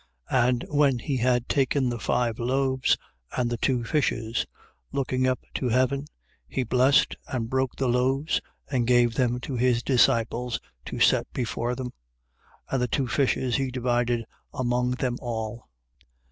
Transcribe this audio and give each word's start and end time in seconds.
6:41. 0.31 0.45
And 0.49 0.65
when 0.71 0.97
he 0.97 1.17
had 1.17 1.47
taken 1.47 1.89
the 1.89 1.99
five 1.99 2.39
loaves, 2.39 2.97
and 3.37 3.51
the 3.51 3.57
two 3.57 3.83
fishes: 3.83 4.47
looking 4.91 5.27
up 5.27 5.41
to 5.53 5.69
heaven, 5.69 6.05
he 6.47 6.63
blessed, 6.63 7.15
and 7.27 7.51
broke 7.51 7.75
the 7.75 7.87
loaves, 7.87 8.41
and 8.71 8.87
gave 8.87 9.13
to 9.13 9.55
his 9.55 9.83
disciples 9.83 10.59
to 10.85 10.99
set 10.99 11.31
before 11.33 11.75
them: 11.75 11.91
and 12.71 12.81
the 12.81 12.87
two 12.87 13.07
fishes 13.07 13.57
he 13.57 13.69
divided 13.69 14.25
among 14.51 14.89
them 14.93 15.17
all. 15.21 15.69